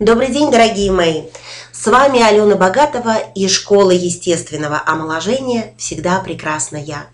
Добрый 0.00 0.28
день, 0.28 0.50
дорогие 0.50 0.90
мои! 0.90 1.24
С 1.72 1.86
вами 1.86 2.22
Алена 2.22 2.56
Богатова 2.56 3.18
и 3.34 3.46
Школа 3.48 3.90
естественного 3.90 4.82
омоложения 4.86 5.74
«Всегда 5.76 6.20
прекрасна 6.20 6.78
я». 6.78 7.04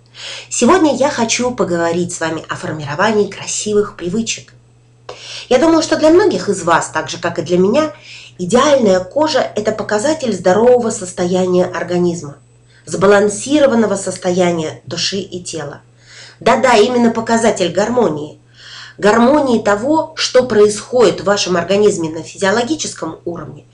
Сегодня 0.49 0.94
я 0.94 1.10
хочу 1.10 1.50
поговорить 1.50 2.14
с 2.14 2.20
вами 2.20 2.44
о 2.49 2.54
формировании 2.54 3.28
красивых 3.28 3.96
привычек. 3.96 4.54
Я 5.49 5.58
думаю, 5.58 5.83
что 5.83 5.96
для 5.96 6.10
многих 6.10 6.49
из 6.49 6.62
вас, 6.62 6.91
так 6.91 7.10
же 7.10 7.18
как 7.18 7.41
и 7.41 7.42
для 7.42 7.58
меня, 7.58 7.92
идеальная 8.39 9.00
кожа– 9.00 9.41
это 9.57 9.73
показатель 9.73 10.32
здорового 10.32 10.91
состояния 10.91 11.64
организма, 11.64 12.37
сбалансированного 12.84 13.96
состояния 13.96 14.80
души 14.87 15.16
и 15.16 15.43
тела. 15.43 15.80
Да-да, 16.39 16.75
именно 16.75 17.11
показатель 17.11 17.73
гармонии– 17.73 18.39
гармонии 18.99 19.63
того, 19.63 20.12
что 20.17 20.45
происходит 20.45 21.21
в 21.21 21.25
вашем 21.25 21.57
организме 21.57 22.11
на 22.11 22.23
физиологическом 22.23 23.19
уровне 23.25 23.65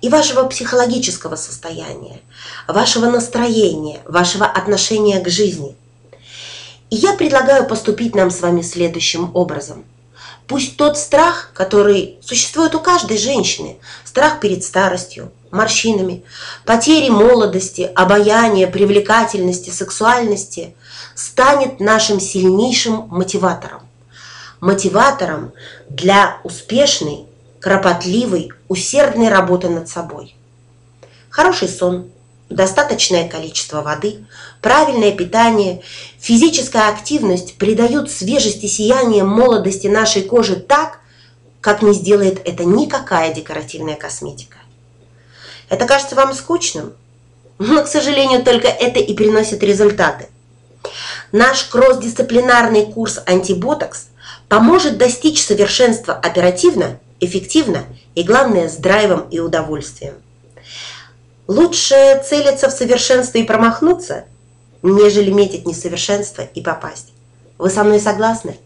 и 0.00 0.08
вашего 0.08 0.44
психологического 0.44 1.36
состояния, 1.36 2.20
вашего 2.66 3.06
настроения, 3.06 4.00
вашего 4.06 4.46
отношения 4.46 5.20
к 5.20 5.28
жизни. 5.28 5.76
И 6.90 6.96
я 6.96 7.14
предлагаю 7.14 7.66
поступить 7.66 8.14
нам 8.14 8.30
с 8.30 8.40
вами 8.40 8.62
следующим 8.62 9.30
образом. 9.34 9.84
Пусть 10.46 10.76
тот 10.76 10.98
страх, 10.98 11.52
который 11.54 12.18
существует 12.20 12.74
у 12.74 12.80
каждой 12.80 13.16
женщины, 13.16 13.78
страх 14.04 14.40
перед 14.40 14.64
старостью, 14.64 15.30
морщинами, 15.50 16.24
потери 16.66 17.08
молодости, 17.08 17.90
обаяния, 17.94 18.66
привлекательности, 18.66 19.70
сексуальности, 19.70 20.74
станет 21.14 21.78
нашим 21.78 22.20
сильнейшим 22.20 23.06
мотиватором 23.08 23.81
мотиватором 24.62 25.52
для 25.88 26.38
успешной, 26.44 27.26
кропотливой, 27.60 28.52
усердной 28.68 29.28
работы 29.28 29.68
над 29.68 29.88
собой. 29.88 30.36
Хороший 31.30 31.68
сон, 31.68 32.10
достаточное 32.48 33.28
количество 33.28 33.82
воды, 33.82 34.24
правильное 34.60 35.10
питание, 35.10 35.82
физическая 36.20 36.88
активность 36.90 37.56
придают 37.56 38.08
свежести 38.08 38.66
сияния 38.66 39.24
молодости 39.24 39.88
нашей 39.88 40.22
кожи 40.22 40.54
так, 40.54 41.00
как 41.60 41.82
не 41.82 41.92
сделает 41.92 42.40
это 42.46 42.64
никакая 42.64 43.34
декоративная 43.34 43.96
косметика. 43.96 44.58
Это 45.68 45.86
кажется 45.86 46.14
вам 46.14 46.34
скучным, 46.34 46.92
но, 47.58 47.82
к 47.82 47.88
сожалению, 47.88 48.44
только 48.44 48.68
это 48.68 49.00
и 49.00 49.12
приносит 49.12 49.64
результаты. 49.64 50.28
Наш 51.32 51.64
кросс-дисциплинарный 51.64 52.86
курс 52.86 53.20
«Антиботокс» 53.26 54.06
поможет 54.52 54.98
достичь 54.98 55.42
совершенства 55.42 56.12
оперативно, 56.12 56.98
эффективно 57.20 57.84
и, 58.14 58.22
главное, 58.22 58.68
с 58.68 58.76
драйвом 58.76 59.26
и 59.30 59.38
удовольствием. 59.38 60.12
Лучше 61.48 62.22
целиться 62.22 62.68
в 62.68 62.72
совершенство 62.72 63.38
и 63.38 63.44
промахнуться, 63.44 64.26
нежели 64.82 65.30
метить 65.30 65.66
несовершенство 65.66 66.42
и 66.42 66.60
попасть. 66.60 67.14
Вы 67.56 67.70
со 67.70 67.82
мной 67.82 67.98
согласны? 67.98 68.58